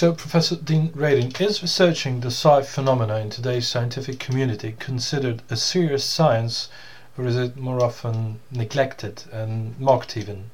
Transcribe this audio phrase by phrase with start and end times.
[0.00, 5.56] So, Professor Dean Radin, is researching the psi phenomena in today's scientific community considered a
[5.56, 6.70] serious science,
[7.18, 10.52] or is it more often neglected and mocked even?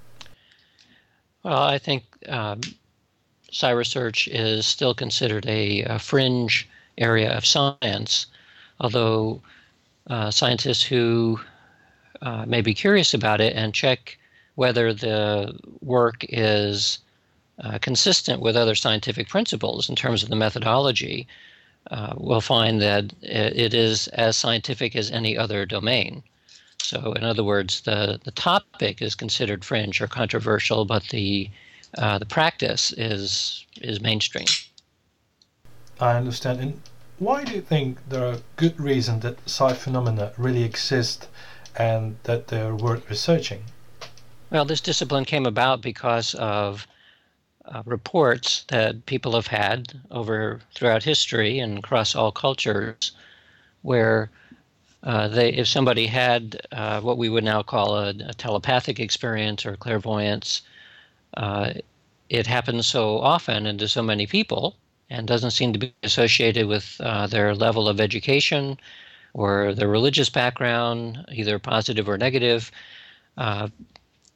[1.44, 2.60] Well, I think um,
[3.52, 6.68] psi research is still considered a, a fringe
[6.98, 8.26] area of science,
[8.80, 9.42] although
[10.08, 11.38] uh, scientists who
[12.20, 14.18] uh, may be curious about it and check
[14.56, 16.98] whether the work is
[17.62, 21.26] uh, consistent with other scientific principles in terms of the methodology,
[21.90, 26.22] uh, will find that it is as scientific as any other domain.
[26.78, 31.50] So, in other words, the, the topic is considered fringe or controversial, but the
[31.96, 34.46] uh, the practice is is mainstream.
[35.98, 36.60] I understand.
[36.60, 36.80] And
[37.18, 41.28] why do you think there are good reasons that psi phenomena really exist
[41.74, 43.64] and that they're worth researching?
[44.50, 46.86] Well, this discipline came about because of
[47.68, 53.12] uh, reports that people have had over throughout history and across all cultures,
[53.82, 54.30] where
[55.02, 59.64] uh, they, if somebody had uh, what we would now call a, a telepathic experience
[59.66, 60.62] or clairvoyance,
[61.36, 61.72] uh,
[62.28, 64.76] it happens so often and to so many people,
[65.10, 68.76] and doesn't seem to be associated with uh, their level of education
[69.34, 72.72] or their religious background, either positive or negative.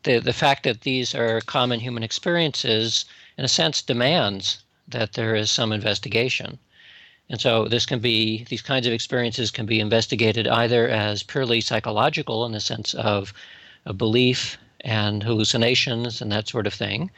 [0.02, 3.04] The the fact that these are common human experiences
[3.40, 6.58] in a sense, demands that there is some investigation.
[7.30, 11.62] And so this can be these kinds of experiences can be investigated either as purely
[11.62, 13.32] psychological in the sense of
[13.86, 17.10] a belief and hallucinations and that sort of thing.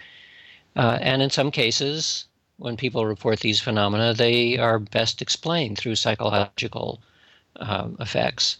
[0.77, 2.27] Uh, and in some cases,
[2.59, 7.01] when people report these phenomena, they are best explained through psychological
[7.57, 8.59] uh, effects.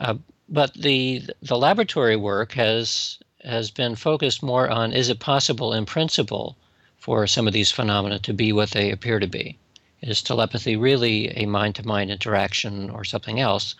[0.00, 0.14] Uh,
[0.48, 5.86] but the the laboratory work has has been focused more on is it possible in
[5.86, 6.56] principle
[6.98, 9.56] for some of these phenomena to be what they appear to be.
[10.00, 13.74] Is telepathy really a mind to mind interaction or something else?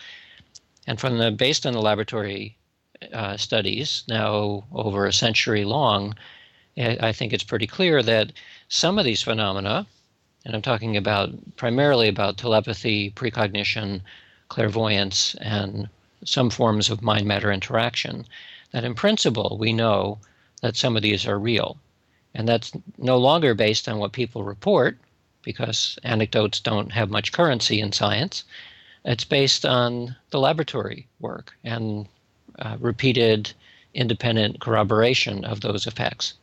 [0.87, 2.57] And from the based on the laboratory
[3.13, 6.17] uh, studies, now over a century long,
[6.77, 8.33] I think it's pretty clear that
[8.69, 9.87] some of these phenomena,
[10.45, 14.03] and I'm talking about primarily about telepathy, precognition,
[14.49, 15.89] clairvoyance, and
[16.25, 18.27] some forms of mind matter interaction,
[18.73, 20.19] that in principle we know
[20.63, 21.79] that some of these are real.
[22.35, 24.99] And that's no longer based on what people report,
[25.43, 28.45] because anecdotes don't have much currency in science.
[29.05, 32.07] It's based on the laboratory work and
[32.59, 33.53] uh, repeated
[33.95, 36.35] independent corroboration of those effects.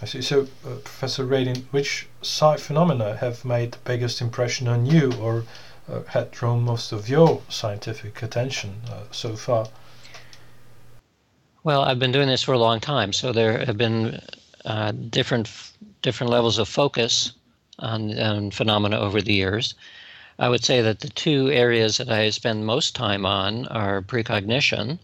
[0.00, 0.22] I see.
[0.22, 5.44] So, uh, Professor Radin, which psi phenomena have made the biggest impression on you or
[5.88, 9.68] uh, had drawn most of your scientific attention uh, so far?
[11.66, 14.22] Well, I've been doing this for a long time, so there have been
[14.64, 15.50] uh, different
[16.00, 17.32] different levels of focus
[17.80, 19.74] on, on, phenomena over the years.
[20.38, 25.00] I would say that the two areas that I spend most time on are precognition,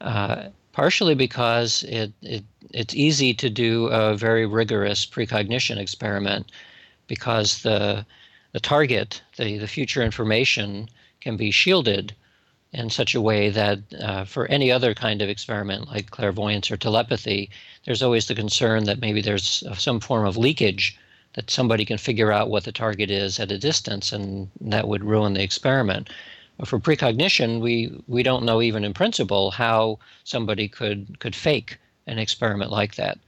[0.00, 6.50] uh, partially because it, it it's easy to do a very rigorous precognition experiment
[7.08, 8.06] because the
[8.52, 10.88] the target, the, the future information,
[11.20, 12.14] can be shielded
[12.72, 16.76] in such a way that uh, for any other kind of experiment like clairvoyance or
[16.76, 17.50] telepathy,
[17.84, 20.98] there's always the concern that maybe there's some form of leakage
[21.34, 25.04] that somebody can figure out what the target is at a distance and that would
[25.04, 26.10] ruin the experiment.
[26.58, 31.78] But for precognition, we, we don't know even in principle how somebody could, could fake
[32.06, 33.18] an experiment like that.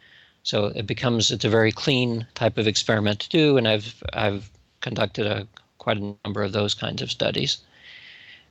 [0.42, 4.50] So it becomes it's a very clean type of experiment to do, and I've I've
[4.80, 5.46] conducted a
[5.78, 7.58] quite a number of those kinds of studies.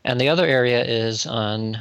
[0.04, 1.80] And the other area is on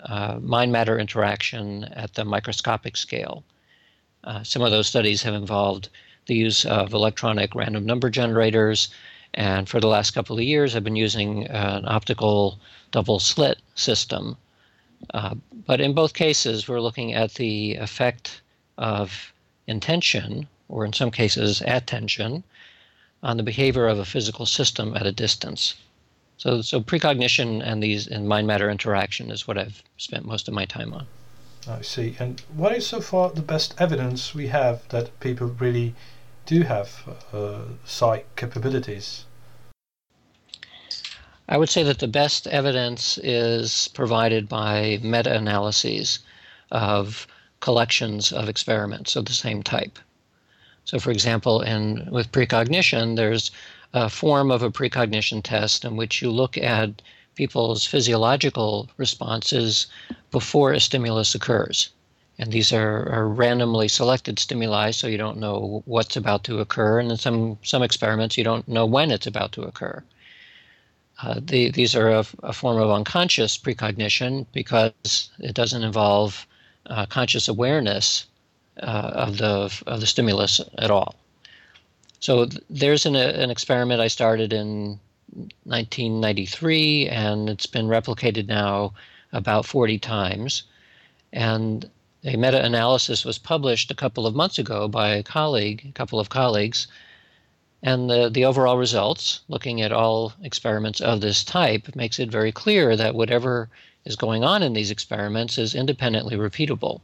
[0.00, 3.42] uh, mind matter interaction at the microscopic scale.
[4.24, 5.88] Uh, some of those studies have involved
[6.26, 8.88] the use of electronic random number generators.
[9.34, 12.58] And for the last couple of years, I've been using uh, an optical
[12.90, 14.36] double slit system.
[15.12, 15.34] Uh,
[15.66, 18.40] but in both cases, we're looking at the effect
[18.78, 19.32] of
[19.66, 22.44] intention, or in some cases, attention,
[23.22, 25.74] on the behavior of a physical system at a distance.
[26.38, 30.54] So, so precognition and these and mind matter interaction is what I've spent most of
[30.54, 31.06] my time on.
[31.68, 32.14] I see.
[32.18, 35.94] And what is so far the best evidence we have that people really
[36.44, 39.24] do have uh, psi capabilities?
[41.48, 46.18] I would say that the best evidence is provided by meta analyses
[46.70, 47.26] of
[47.60, 49.98] collections of experiments of the same type.
[50.84, 53.50] So, for example, in with precognition, there's
[53.92, 57.02] a form of a precognition test in which you look at
[57.34, 59.86] people's physiological responses
[60.30, 61.90] before a stimulus occurs.
[62.38, 67.00] And these are, are randomly selected stimuli, so you don't know what's about to occur.
[67.00, 70.02] And in some, some experiments, you don't know when it's about to occur.
[71.22, 76.46] Uh, the, these are a, a, form of unconscious precognition because it doesn't involve
[76.86, 78.26] uh, conscious awareness
[78.82, 81.14] uh, of the of the stimulus at all.
[82.26, 84.98] So th- there's an, an experiment I started in
[85.62, 88.94] 1993, and it's been replicated now
[89.32, 90.64] about 40 times.
[91.32, 91.88] And
[92.24, 96.18] a meta analysis was published a couple of months ago by a colleague, a couple
[96.18, 96.88] of colleagues.
[97.80, 102.50] And the, the overall results, looking at all experiments of this type, makes it very
[102.50, 103.68] clear that whatever
[104.04, 107.02] is going on in these experiments is independently repeatable.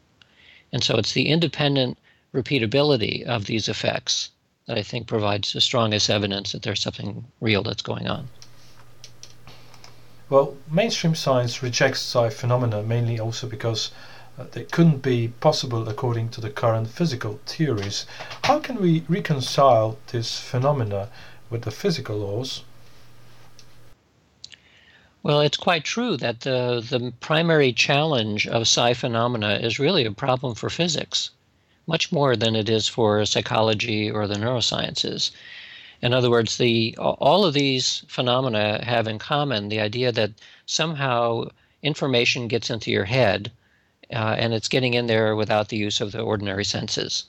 [0.72, 1.96] And so it's the independent
[2.34, 4.30] repeatability of these effects
[4.66, 8.28] that I think provides the strongest evidence that there's something real that's going on.
[10.28, 13.90] Well, mainstream science rejects psi phenomena mainly also because
[14.38, 18.06] uh, they couldn't be possible according to the current physical theories.
[18.44, 21.10] How can we reconcile this phenomena
[21.50, 22.62] with the physical laws?
[25.22, 30.12] Well, it's quite true that the, the primary challenge of psi phenomena is really a
[30.12, 31.30] problem for physics,
[31.86, 35.30] much more than it is for psychology or the neurosciences.
[36.00, 40.32] In other words, the all of these phenomena have in common the idea that
[40.66, 41.48] somehow
[41.82, 43.52] information gets into your head
[44.12, 47.24] uh, and it's getting in there without the use of the ordinary senses.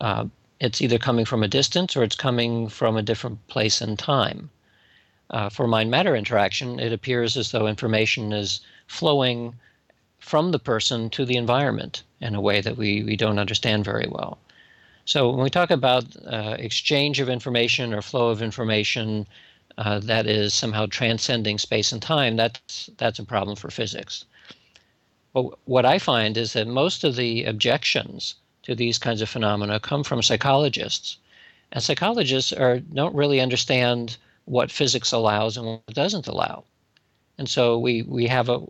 [0.00, 0.26] Uh,
[0.60, 4.50] it's either coming from a distance or it's coming from a different place and time.
[5.30, 9.54] Uh, for mind matter interaction, it appears as though information is flowing
[10.20, 14.06] from the person to the environment in a way that we, we don't understand very
[14.08, 14.38] well.
[15.04, 19.26] So when we talk about uh, exchange of information or flow of information
[19.78, 24.24] uh, that is somehow transcending space and time, that's that's a problem for physics.
[25.32, 29.80] But what I find is that most of the objections to these kinds of phenomena
[29.80, 31.16] come from psychologists,
[31.72, 36.64] and psychologists are don't really understand what physics allows and what it doesn't allow.
[37.38, 38.60] And so we, we have a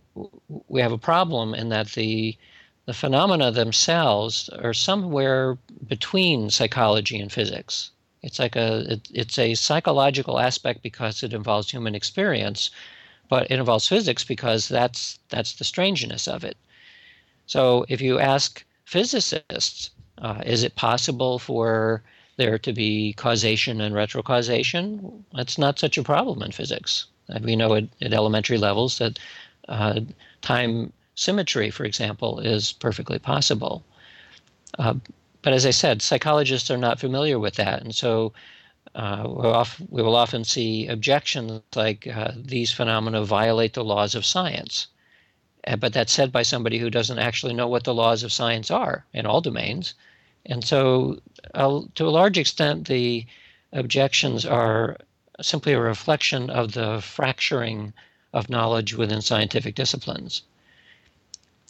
[0.70, 2.36] we have a problem in that the
[2.86, 7.90] the phenomena themselves are somewhere between psychology and physics.
[8.22, 12.70] It's like a it, it's a psychological aspect because it involves human experience,
[13.28, 16.56] but it involves physics because that's that's the strangeness of it.
[17.46, 22.02] So if you ask physicists, uh, is it possible for
[22.36, 25.24] there to be causation and retrocausation?
[25.34, 27.06] That's not such a problem in physics.
[27.42, 29.18] We know at, at elementary levels that
[29.68, 30.00] uh,
[30.40, 33.84] time symmetry, for example, is perfectly possible.
[34.78, 34.94] Uh,
[35.42, 38.32] but as I said, psychologists are not familiar with that, and so
[38.94, 44.26] uh, off, we will often see objections like uh, these phenomena violate the laws of
[44.26, 44.88] science.
[45.66, 48.70] Uh, but that's said by somebody who doesn't actually know what the laws of science
[48.70, 49.94] are in all domains.
[50.46, 51.20] And so,
[51.54, 53.26] uh, to a large extent, the
[53.72, 54.96] objections are
[55.40, 57.92] simply a reflection of the fracturing
[58.32, 60.42] of knowledge within scientific disciplines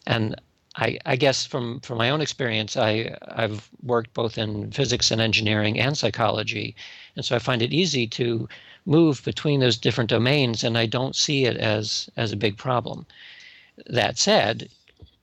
[0.06, 0.34] and
[0.76, 5.20] I, I, guess from, from my own experience, I, I've worked both in physics and
[5.20, 6.76] engineering and psychology.
[7.16, 8.48] And so I find it easy to
[8.86, 13.04] move between those different domains, and I don't see it as, as a big problem.
[13.86, 14.68] That said,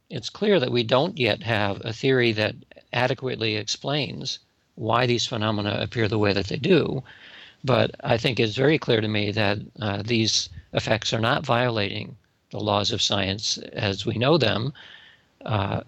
[0.09, 2.55] it's clear that we don't yet have a theory that
[2.93, 4.39] adequately explains
[4.75, 7.03] why these phenomena appear the way that they do.
[7.63, 12.15] But I think it's very clear to me that uh, these effects are not violating
[12.51, 14.73] the laws of science as we know them,
[15.45, 15.81] uh,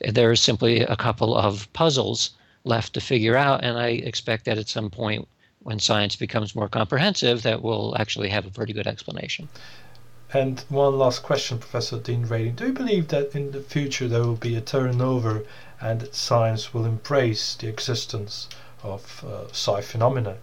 [0.00, 2.30] there is simply a couple of puzzles
[2.64, 3.64] left to figure out.
[3.64, 5.26] And I expect that at some point,
[5.60, 9.48] when science becomes more comprehensive, that we'll actually have a pretty good explanation.
[10.32, 12.56] And one last question, Professor Dean Radin.
[12.56, 15.44] Do you believe that in the future there will be a turnover
[15.80, 18.48] and science will embrace the existence
[18.82, 20.36] of uh, psi phenomena?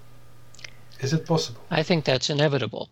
[1.01, 1.61] Is it possible?
[1.69, 2.89] I think that's inevitable.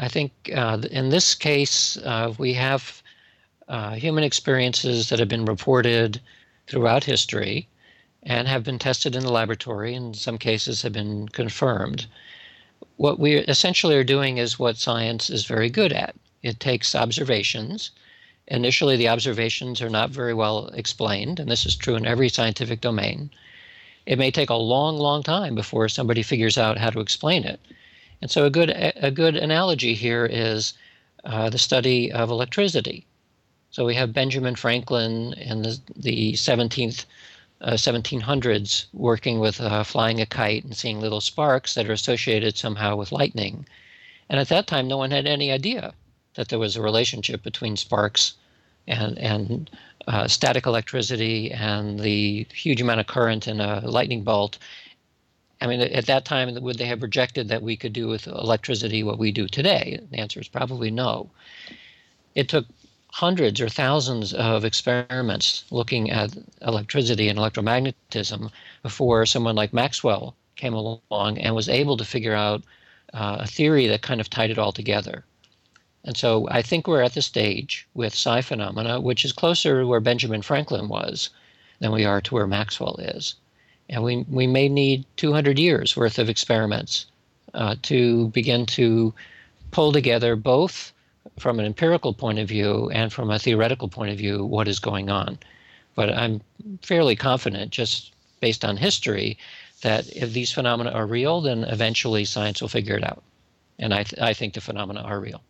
[0.00, 3.02] I think uh, in this case, uh, we have
[3.68, 6.20] uh, human experiences that have been reported
[6.66, 7.68] throughout history
[8.22, 12.06] and have been tested in the laboratory, in some cases have been confirmed.
[12.96, 17.90] What we essentially are doing is what science is very good at it takes observations.
[18.46, 22.80] Initially, the observations are not very well explained, and this is true in every scientific
[22.80, 23.30] domain.
[24.06, 27.60] It may take a long, long time before somebody figures out how to explain it.
[28.22, 30.74] And so a good a good analogy here is
[31.24, 33.06] uh, the study of electricity.
[33.70, 37.04] So we have Benjamin Franklin in the, the 17th
[37.60, 42.56] uh, 1700s working with uh, flying a kite and seeing little sparks that are associated
[42.56, 43.66] somehow with lightning.
[44.28, 45.92] And at that time, no one had any idea
[46.34, 48.34] that there was a relationship between sparks
[48.86, 49.70] and and
[50.08, 54.58] uh, static electricity and the huge amount of current in a lightning bolt.
[55.60, 59.02] I mean, at that time, would they have projected that we could do with electricity
[59.02, 60.00] what we do today?
[60.10, 61.30] The answer is probably no.
[62.34, 62.66] It took
[63.12, 68.50] hundreds or thousands of experiments looking at electricity and electromagnetism
[68.82, 72.62] before someone like Maxwell came along and was able to figure out
[73.12, 75.24] uh, a theory that kind of tied it all together.
[76.04, 79.86] And so I think we're at the stage with psi phenomena, which is closer to
[79.86, 81.30] where Benjamin Franklin was
[81.80, 83.34] than we are to where Maxwell is.
[83.90, 87.06] And we, we may need 200 years worth of experiments
[87.54, 89.12] uh, to begin to
[89.72, 90.92] pull together both
[91.38, 94.78] from an empirical point of view and from a theoretical point of view what is
[94.78, 95.38] going on.
[95.96, 96.40] But I'm
[96.82, 99.36] fairly confident, just based on history,
[99.82, 103.22] that if these phenomena are real, then eventually science will figure it out.
[103.78, 105.42] And I, th- I think the phenomena are real.